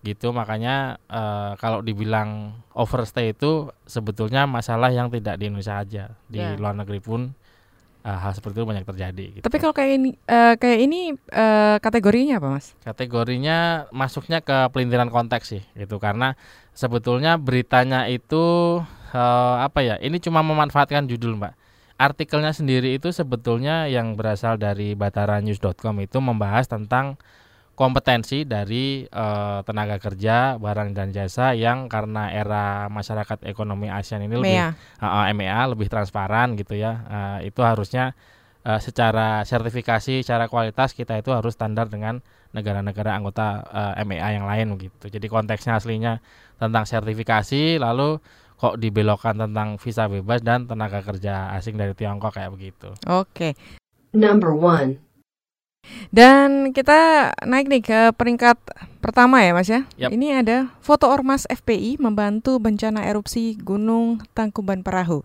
gitu 0.00 0.30
makanya 0.30 0.96
eh, 1.04 1.52
kalau 1.56 1.82
dibilang 1.82 2.54
overstay 2.70 3.32
itu 3.32 3.68
sebetulnya 3.84 4.46
masalah 4.46 4.88
yang 4.88 5.10
tidak 5.10 5.36
di 5.36 5.46
Indonesia 5.46 5.74
aja 5.76 6.04
di 6.24 6.38
Ya. 6.38 6.54
luar 6.54 6.72
negeri 6.72 6.98
pun 6.98 7.34
eh, 8.00 8.14
hal 8.14 8.30
seperti 8.30 8.56
itu 8.56 8.64
banyak 8.64 8.86
terjadi 8.86 9.24
gitu. 9.34 9.42
Tapi 9.42 9.56
kalau 9.58 9.74
kayak 9.74 9.92
ini 9.92 10.10
eh, 10.24 10.54
kayak 10.54 10.78
ini 10.80 11.00
eh, 11.28 11.76
kategorinya 11.76 12.38
apa, 12.38 12.48
Mas? 12.48 12.78
kategorinya 12.80 13.58
masuknya 13.90 14.38
ke 14.38 14.70
pelintiran 14.70 15.10
konteks 15.10 15.50
sih 15.50 15.62
gitu 15.74 15.98
karena 15.98 16.38
sebetulnya 16.72 17.34
beritanya 17.34 18.06
itu 18.06 18.78
eh, 19.10 19.56
apa 19.58 19.82
ya 19.82 19.98
ini 19.98 20.22
cuma 20.22 20.40
memanfaatkan 20.40 21.04
judul 21.04 21.34
mbak 21.34 21.57
artikelnya 21.98 22.54
sendiri 22.54 22.94
itu 22.94 23.10
sebetulnya 23.10 23.90
yang 23.90 24.14
berasal 24.14 24.54
dari 24.54 24.94
bataranews.com 24.94 25.98
itu 25.98 26.18
membahas 26.22 26.70
tentang 26.70 27.18
kompetensi 27.78 28.42
dari 28.42 29.06
eh, 29.06 29.58
tenaga 29.62 30.02
kerja 30.02 30.58
barang 30.58 30.98
dan 30.98 31.14
jasa 31.14 31.54
yang 31.54 31.86
karena 31.86 32.34
era 32.34 32.90
masyarakat 32.90 33.46
ekonomi 33.46 33.86
ASEAN 33.86 34.26
ini 34.26 34.34
lebih 34.34 34.58
MEA. 34.58 34.70
uh, 34.98 35.30
MEA 35.30 35.62
lebih 35.70 35.86
transparan 35.86 36.58
gitu 36.58 36.74
ya. 36.74 37.06
Uh, 37.06 37.38
itu 37.46 37.62
harusnya 37.62 38.18
uh, 38.66 38.82
secara 38.82 39.46
sertifikasi, 39.46 40.26
secara 40.26 40.50
kualitas 40.50 40.90
kita 40.90 41.22
itu 41.22 41.30
harus 41.30 41.54
standar 41.54 41.86
dengan 41.86 42.18
negara-negara 42.50 43.14
anggota 43.14 43.62
uh, 43.70 43.94
MEA 44.02 44.42
yang 44.42 44.50
lain 44.50 44.74
gitu. 44.82 45.06
Jadi 45.06 45.26
konteksnya 45.30 45.78
aslinya 45.78 46.18
tentang 46.58 46.82
sertifikasi, 46.82 47.78
lalu 47.78 48.18
kok 48.58 48.74
dibelokkan 48.82 49.38
tentang 49.38 49.78
visa 49.78 50.10
bebas 50.10 50.42
dan 50.42 50.66
tenaga 50.66 51.00
kerja 51.06 51.54
asing 51.54 51.78
dari 51.78 51.94
Tiongkok 51.94 52.34
kayak 52.34 52.50
begitu. 52.50 52.90
Oke. 53.06 53.54
Number 54.10 54.50
1. 54.52 54.98
Dan 56.10 56.74
kita 56.74 57.32
naik 57.46 57.70
nih 57.70 57.82
ke 57.84 58.00
peringkat 58.12 58.58
pertama 58.98 59.40
ya 59.40 59.54
Mas 59.54 59.70
ya. 59.70 59.86
Yap. 59.96 60.10
Ini 60.12 60.42
ada 60.42 60.74
foto 60.82 61.08
ormas 61.08 61.46
FPI 61.48 62.02
membantu 62.02 62.58
bencana 62.58 63.06
erupsi 63.06 63.56
Gunung 63.56 64.20
Tangkuban 64.34 64.82
Perahu. 64.82 65.22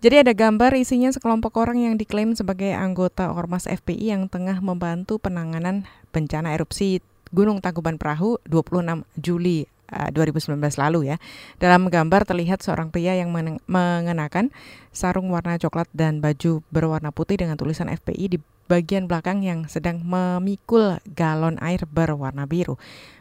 Jadi 0.00 0.24
ada 0.24 0.32
gambar 0.32 0.72
isinya 0.80 1.12
sekelompok 1.12 1.60
orang 1.60 1.84
yang 1.84 1.94
diklaim 2.00 2.32
sebagai 2.32 2.72
anggota 2.72 3.28
ormas 3.36 3.68
FPI 3.68 4.16
yang 4.16 4.22
tengah 4.32 4.64
membantu 4.64 5.20
penanganan 5.20 5.84
bencana 6.08 6.56
erupsi 6.56 7.04
Gunung 7.36 7.60
Tangkuban 7.60 8.00
Perahu 8.00 8.40
26 8.48 9.04
Juli 9.20 9.68
eh, 9.90 10.10
2019 10.14 10.56
lalu 10.78 11.14
ya. 11.14 11.16
Dalam 11.58 11.90
gambar 11.90 12.24
terlihat 12.24 12.62
seorang 12.62 12.88
pria 12.94 13.18
yang 13.18 13.34
mengenakan 13.66 14.54
sarung 14.90 15.30
warna 15.30 15.58
coklat 15.58 15.86
dan 15.94 16.18
baju 16.22 16.62
berwarna 16.70 17.10
putih 17.10 17.38
dengan 17.38 17.58
tulisan 17.58 17.90
FPI 17.90 18.26
di 18.34 18.38
bagian 18.70 19.10
belakang 19.10 19.42
yang 19.42 19.66
sedang 19.66 19.98
memikul 20.06 21.02
galon 21.10 21.58
air 21.58 21.82
berwarna 21.90 22.46
biru. 22.46 22.78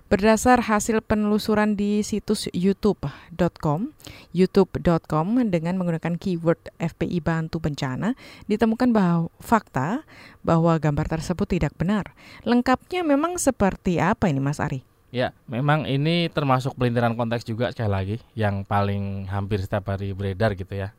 Berdasar 0.10 0.66
hasil 0.66 1.06
penelusuran 1.06 1.78
di 1.78 2.02
situs 2.02 2.50
youtube.com, 2.50 3.94
youtube.com 4.34 5.28
dengan 5.54 5.78
menggunakan 5.78 6.18
keyword 6.18 6.58
FPI 6.82 7.22
bantu 7.22 7.62
bencana, 7.62 8.18
ditemukan 8.50 8.90
bahwa 8.90 9.30
fakta 9.38 10.02
bahwa 10.42 10.74
gambar 10.82 11.14
tersebut 11.14 11.46
tidak 11.46 11.78
benar. 11.78 12.18
Lengkapnya 12.42 13.06
memang 13.06 13.38
seperti 13.38 14.02
apa 14.02 14.34
ini 14.34 14.42
Mas 14.42 14.58
Ari? 14.58 14.89
Ya, 15.10 15.34
memang 15.50 15.90
ini 15.90 16.30
termasuk 16.30 16.78
pelintiran 16.78 17.18
konteks 17.18 17.42
juga 17.42 17.74
sekali 17.74 17.90
lagi 17.90 18.18
yang 18.38 18.62
paling 18.62 19.26
hampir 19.26 19.58
setiap 19.58 19.90
hari 19.90 20.14
beredar 20.14 20.54
gitu 20.54 20.70
ya. 20.78 20.94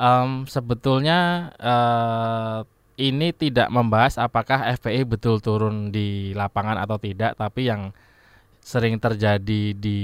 Em, 0.00 0.48
sebetulnya 0.48 1.52
eh, 1.60 2.58
ini 2.98 3.36
tidak 3.36 3.68
membahas 3.68 4.16
apakah 4.16 4.64
FPI 4.80 5.04
betul 5.04 5.44
turun 5.44 5.92
di 5.92 6.32
lapangan 6.32 6.80
atau 6.80 6.96
tidak, 6.96 7.36
tapi 7.36 7.68
yang 7.68 7.92
sering 8.64 8.96
terjadi 8.96 9.76
di 9.76 10.00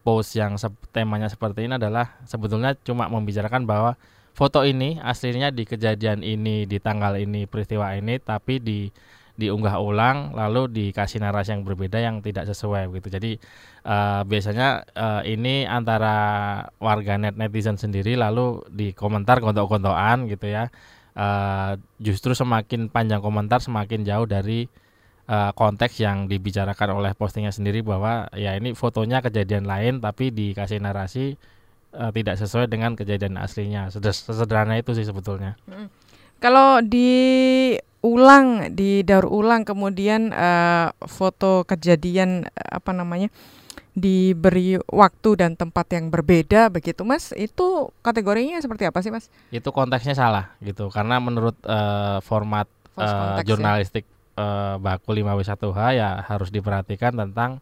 post 0.00 0.32
yang 0.32 0.56
sep- 0.56 0.88
temanya 0.88 1.28
seperti 1.28 1.68
ini 1.68 1.76
adalah 1.76 2.16
sebetulnya 2.24 2.72
cuma 2.80 3.12
membicarakan 3.12 3.68
bahwa 3.68 3.92
foto 4.32 4.64
ini 4.64 4.96
aslinya 5.04 5.52
di 5.52 5.68
kejadian 5.68 6.24
ini 6.24 6.64
di 6.64 6.80
tanggal 6.80 7.20
ini 7.20 7.44
peristiwa 7.44 7.92
ini 7.92 8.16
tapi 8.16 8.56
di 8.56 8.88
diunggah 9.40 9.80
ulang 9.80 10.36
lalu 10.36 10.68
dikasih 10.68 11.24
narasi 11.24 11.56
yang 11.56 11.64
berbeda 11.64 11.96
yang 11.96 12.20
tidak 12.20 12.44
sesuai 12.44 12.92
gitu. 13.00 13.08
Jadi 13.08 13.40
eh, 13.88 14.22
biasanya 14.28 14.84
eh, 14.92 15.32
ini 15.32 15.64
antara 15.64 16.14
warganet 16.76 17.40
netizen 17.40 17.80
sendiri 17.80 18.20
lalu 18.20 18.60
di 18.68 18.92
komentar 18.92 19.40
gontok-gontokan 19.40 20.28
gitu 20.28 20.52
ya. 20.52 20.68
Eh, 21.16 21.72
justru 21.98 22.36
semakin 22.36 22.92
panjang 22.92 23.24
komentar 23.24 23.64
semakin 23.64 24.04
jauh 24.04 24.28
dari 24.28 24.68
eh, 25.26 25.50
konteks 25.56 25.96
yang 25.98 26.28
dibicarakan 26.28 27.00
oleh 27.00 27.16
postingnya 27.16 27.50
sendiri 27.56 27.80
bahwa 27.80 28.28
ya 28.36 28.54
ini 28.60 28.76
fotonya 28.76 29.24
kejadian 29.24 29.64
lain 29.64 30.04
tapi 30.04 30.28
dikasih 30.30 30.78
narasi 30.84 31.40
eh, 31.96 32.10
tidak 32.12 32.36
sesuai 32.36 32.68
dengan 32.68 32.94
kejadian 32.94 33.40
aslinya. 33.40 33.88
Seder- 33.88 34.14
Sesederhana 34.14 34.76
itu 34.76 34.92
sih 34.92 35.08
sebetulnya. 35.08 35.56
Kalau 36.40 36.80
diulang, 38.02 38.72
didaur 38.72 39.28
ulang 39.28 39.68
kemudian 39.68 40.32
eh, 40.32 40.88
foto 41.04 41.68
kejadian 41.68 42.48
eh, 42.48 42.70
apa 42.72 42.96
namanya 42.96 43.28
diberi 43.90 44.78
waktu 44.86 45.34
dan 45.36 45.58
tempat 45.58 45.92
yang 45.92 46.08
berbeda 46.08 46.70
begitu 46.70 47.02
Mas, 47.02 47.34
itu 47.36 47.90
kategorinya 48.00 48.62
seperti 48.62 48.86
apa 48.86 49.02
sih 49.02 49.10
Mas? 49.12 49.28
Itu 49.50 49.74
konteksnya 49.74 50.14
salah 50.14 50.54
gitu 50.62 50.88
karena 50.88 51.18
menurut 51.20 51.58
eh, 51.66 52.18
format 52.24 52.70
eh, 52.96 53.04
context 53.04 53.44
ya. 53.44 53.50
jurnalistik 53.52 54.04
eh, 54.38 54.74
baku 54.78 55.10
5W1H 55.12 55.80
ya 55.92 56.22
harus 56.24 56.48
diperhatikan 56.48 57.18
tentang 57.18 57.60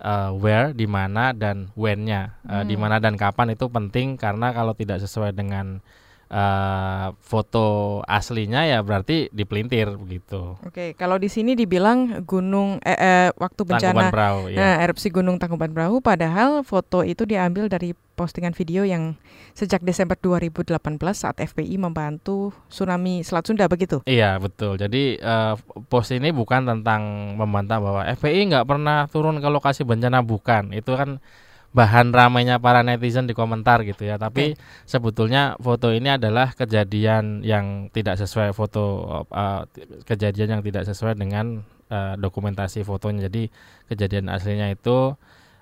eh, 0.00 0.30
where, 0.34 0.72
di 0.74 0.88
mana 0.88 1.30
dan 1.36 1.70
when-nya. 1.76 2.34
Di 2.66 2.74
Hmm. 2.74 2.82
mana 2.82 2.96
dan 2.98 3.14
kapan 3.14 3.54
itu 3.54 3.68
penting 3.68 4.16
karena 4.16 4.50
kalau 4.50 4.72
tidak 4.74 4.98
sesuai 5.04 5.36
dengan 5.36 5.84
eh, 6.28 7.06
foto 7.18 7.98
aslinya 8.04 8.68
ya 8.68 8.84
berarti 8.84 9.32
dipelintir 9.32 9.96
begitu. 9.96 10.60
Oke, 10.62 10.92
kalau 10.94 11.16
di 11.16 11.32
sini 11.32 11.56
dibilang 11.56 12.24
gunung 12.28 12.80
eh, 12.84 12.96
eh, 12.96 13.28
waktu 13.36 13.64
bencana 13.64 13.92
Tangkuban 13.92 14.12
perahu 14.12 14.40
ya. 14.52 14.58
Nah, 14.60 14.74
erupsi 14.84 15.08
Gunung 15.08 15.36
Tangkuban 15.40 15.72
Perahu 15.72 16.04
padahal 16.04 16.62
foto 16.62 17.00
itu 17.02 17.24
diambil 17.24 17.72
dari 17.72 17.96
postingan 18.18 18.50
video 18.50 18.82
yang 18.82 19.14
sejak 19.54 19.78
Desember 19.86 20.18
2018 20.18 20.78
saat 21.14 21.38
FPI 21.38 21.78
membantu 21.78 22.50
tsunami 22.66 23.22
Selat 23.22 23.46
Sunda 23.46 23.70
begitu. 23.70 24.02
Iya 24.04 24.42
betul. 24.42 24.74
Jadi 24.74 25.18
eh, 25.18 25.54
post 25.86 26.10
ini 26.10 26.34
bukan 26.34 26.66
tentang 26.66 27.34
membantah 27.38 27.78
bahwa 27.78 28.02
FPI 28.04 28.52
nggak 28.54 28.66
pernah 28.66 29.06
turun 29.06 29.38
ke 29.38 29.48
lokasi 29.48 29.86
bencana 29.86 30.20
bukan. 30.20 30.74
Itu 30.74 30.98
kan 30.98 31.22
bahan 31.68 32.10
ramainya 32.16 32.56
para 32.58 32.80
netizen 32.80 33.28
di 33.28 33.36
komentar 33.36 33.84
gitu 33.84 34.08
ya. 34.08 34.16
Tapi 34.16 34.56
sebetulnya 34.88 35.54
foto 35.60 35.92
ini 35.92 36.16
adalah 36.16 36.52
kejadian 36.56 37.44
yang 37.44 37.92
tidak 37.92 38.16
sesuai 38.18 38.56
foto 38.56 39.06
eh, 39.30 39.62
kejadian 40.08 40.58
yang 40.58 40.62
tidak 40.64 40.88
sesuai 40.88 41.14
dengan 41.18 41.62
eh, 41.92 42.14
dokumentasi 42.16 42.82
fotonya. 42.82 43.28
Jadi 43.28 43.52
kejadian 43.92 44.32
aslinya 44.32 44.72
itu 44.72 45.14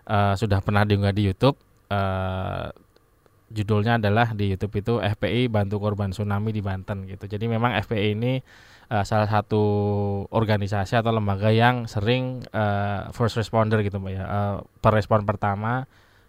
eh, 0.06 0.34
sudah 0.38 0.62
pernah 0.62 0.86
diunggah 0.86 1.14
di 1.14 1.22
YouTube. 1.30 1.58
eh, 1.90 2.70
judulnya 3.46 4.02
adalah 4.02 4.34
di 4.34 4.50
YouTube 4.50 4.74
itu 4.82 4.98
FPI 4.98 5.46
bantu 5.46 5.78
korban 5.78 6.10
tsunami 6.10 6.50
di 6.50 6.62
Banten 6.62 7.06
gitu. 7.06 7.30
Jadi 7.30 7.46
memang 7.46 7.78
FPI 7.78 8.18
ini 8.18 8.42
eh, 8.90 9.04
salah 9.06 9.28
satu 9.28 9.62
organisasi 10.30 10.98
atau 10.98 11.10
lembaga 11.14 11.50
yang 11.50 11.90
sering 11.90 12.42
eh, 12.50 13.00
first 13.12 13.38
responder 13.38 13.82
gitu 13.82 13.98
Mbak 13.98 14.12
ya. 14.12 14.24
Eh, 14.24 14.56
perespon 14.82 15.26
pertama 15.26 15.86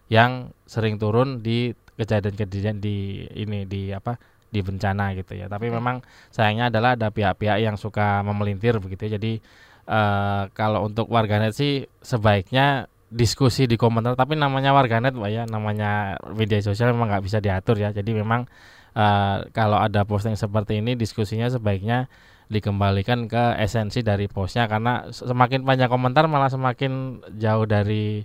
yang 0.07 0.55
sering 0.65 0.97
turun 0.97 1.43
di 1.43 1.75
kejadian-kejadian 1.97 2.77
di 2.79 3.25
ini 3.35 3.65
di 3.67 3.91
apa 3.91 4.17
di 4.47 4.59
bencana 4.63 5.13
gitu 5.17 5.35
ya. 5.35 5.51
Tapi 5.51 5.67
memang 5.69 6.01
sayangnya 6.31 6.71
adalah 6.71 6.95
ada 6.95 7.11
pihak-pihak 7.11 7.57
yang 7.61 7.75
suka 7.75 8.23
memelintir 8.23 8.79
begitu 8.79 9.09
ya. 9.11 9.19
Jadi 9.19 9.41
eh, 9.87 10.43
kalau 10.53 10.87
untuk 10.87 11.07
warganet 11.11 11.53
sih 11.55 11.85
sebaiknya 12.01 12.87
diskusi 13.07 13.71
di 13.71 13.79
komentar 13.79 14.19
tapi 14.19 14.35
namanya 14.35 14.75
warganet 14.75 15.15
Mbak 15.15 15.31
ya 15.31 15.43
namanya 15.47 16.19
media 16.35 16.59
sosial 16.59 16.91
memang 16.91 17.07
nggak 17.07 17.23
bisa 17.23 17.39
diatur 17.39 17.79
ya 17.79 17.95
jadi 17.95 18.11
memang 18.11 18.43
eh, 18.91 19.37
kalau 19.55 19.79
ada 19.79 20.03
posting 20.03 20.35
seperti 20.35 20.83
ini 20.83 20.99
diskusinya 20.99 21.47
sebaiknya 21.47 22.11
dikembalikan 22.47 23.27
ke 23.27 23.59
esensi 23.59 23.99
dari 24.03 24.31
postnya 24.31 24.71
karena 24.71 25.11
semakin 25.11 25.67
panjang 25.67 25.91
komentar 25.91 26.25
malah 26.31 26.47
semakin 26.47 27.19
jauh 27.35 27.67
dari 27.67 28.23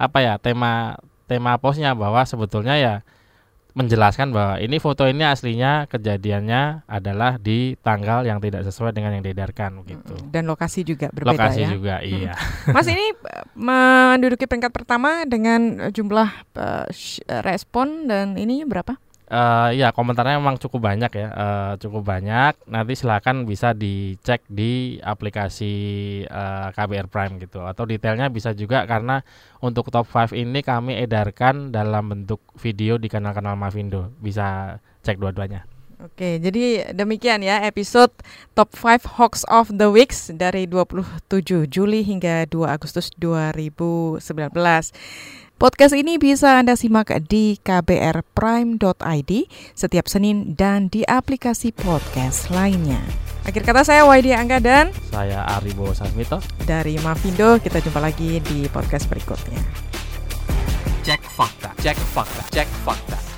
apa 0.00 0.18
ya 0.24 0.34
tema 0.40 0.96
tema 1.28 1.60
postnya 1.60 1.92
bahwa 1.92 2.24
sebetulnya 2.24 2.80
ya 2.80 2.94
menjelaskan 3.76 4.34
bahwa 4.34 4.58
ini 4.58 4.82
foto 4.82 5.06
ini 5.06 5.22
aslinya 5.22 5.86
kejadiannya 5.86 6.88
adalah 6.90 7.38
di 7.38 7.78
tanggal 7.78 8.26
yang 8.26 8.42
tidak 8.42 8.66
sesuai 8.66 8.90
dengan 8.90 9.14
yang 9.14 9.22
diedarkan 9.22 9.86
gitu 9.86 10.18
Dan 10.34 10.50
lokasi 10.50 10.82
juga 10.82 11.14
berbeda 11.14 11.38
lokasi 11.38 11.62
ya. 11.62 11.68
juga 11.70 11.94
iya 12.02 12.34
Mas 12.74 12.90
ini 12.90 13.14
eh, 13.14 13.44
menduduki 13.54 14.50
peringkat 14.50 14.74
pertama 14.74 15.22
dengan 15.28 15.78
eh, 15.78 15.92
jumlah 15.94 16.26
eh, 16.58 16.86
respon 17.46 18.10
dan 18.10 18.34
ini 18.34 18.66
berapa? 18.66 18.98
Uh, 19.28 19.70
ya 19.72 19.92
komentarnya 19.92 20.40
memang 20.40 20.56
cukup 20.56 20.88
banyak 20.88 21.12
ya, 21.14 21.28
uh, 21.32 21.72
cukup 21.76 22.02
banyak. 22.04 22.56
Nanti 22.68 22.92
silakan 22.96 23.44
bisa 23.44 23.76
dicek 23.76 24.44
di 24.48 24.98
aplikasi 25.00 25.72
uh, 26.28 26.72
KBR 26.72 27.08
Prime 27.12 27.40
gitu 27.40 27.64
atau 27.64 27.84
detailnya 27.84 28.32
bisa 28.32 28.52
juga 28.56 28.84
karena 28.88 29.22
untuk 29.60 29.92
top 29.92 30.08
5 30.08 30.34
ini 30.34 30.60
kami 30.64 30.98
edarkan 30.98 31.70
dalam 31.70 32.10
bentuk 32.10 32.40
video 32.58 32.96
di 32.96 33.06
kanal-kanal 33.06 33.54
Mavindo. 33.54 34.12
Bisa 34.18 34.76
cek 35.04 35.20
dua-duanya. 35.20 35.68
Oke, 35.98 36.38
jadi 36.38 36.94
demikian 36.94 37.42
ya 37.42 37.58
episode 37.66 38.14
Top 38.54 38.70
5 38.70 39.18
Hoax 39.18 39.42
of 39.50 39.66
the 39.74 39.90
Weeks 39.90 40.30
dari 40.30 40.62
27 40.70 41.66
Juli 41.66 42.06
hingga 42.06 42.46
2 42.46 42.70
Agustus 42.70 43.10
2019. 43.18 44.22
Podcast 45.58 45.90
ini 45.90 46.22
bisa 46.22 46.54
Anda 46.54 46.78
simak 46.78 47.10
di 47.26 47.58
kbrprime.id 47.58 49.32
setiap 49.74 50.06
Senin 50.06 50.54
dan 50.54 50.86
di 50.86 51.02
aplikasi 51.02 51.74
podcast 51.74 52.46
lainnya. 52.54 53.02
Akhir 53.42 53.66
kata 53.66 53.82
saya 53.82 54.06
Waidi 54.06 54.30
Angga 54.30 54.62
dan 54.62 54.94
saya 55.10 55.42
Aribo 55.58 55.90
Sasmito 55.98 56.38
dari 56.62 56.94
Mavindo. 57.02 57.58
Kita 57.58 57.82
jumpa 57.82 57.98
lagi 57.98 58.38
di 58.38 58.70
podcast 58.70 59.10
berikutnya. 59.10 59.58
Cek 61.02 61.26
fakta, 61.26 61.74
cek 61.82 61.98
fakta, 62.06 62.42
cek 62.54 62.70
fakta. 62.86 63.37